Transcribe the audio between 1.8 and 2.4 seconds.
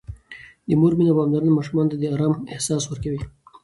ته د آرام